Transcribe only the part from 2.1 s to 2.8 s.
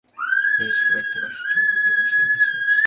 রেখেছেন!